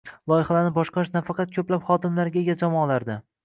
Loyihalarni 0.31 0.71
boshqarish 0.77 1.11
nafaqat 1.19 1.55
ko’plab 1.59 1.87
hodimlarga 1.93 2.45
ega 2.45 2.61
jamoalarda 2.67 3.23